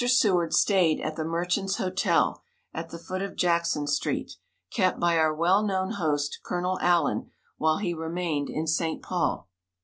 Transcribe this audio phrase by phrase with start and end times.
[0.07, 2.41] Seward stayed at the Merchant's Hotel,
[2.73, 4.33] at the foot of Jackson street,
[4.71, 9.03] kept by our well known host, Colonel Allen, while he remained in St.
[9.03, 9.47] Paul.